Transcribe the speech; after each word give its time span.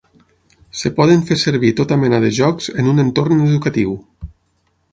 Es 0.77 0.79
poden 0.99 1.21
fer 1.31 1.37
servir 1.41 1.71
tota 1.81 1.99
mena 2.05 2.21
de 2.25 2.31
jocs 2.39 2.71
en 2.85 2.89
un 2.93 3.05
entorn 3.05 3.45
educatiu. 3.49 3.95